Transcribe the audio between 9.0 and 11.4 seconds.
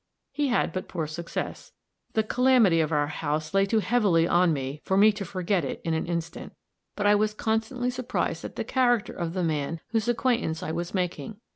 of the man whose acquaintance I was making.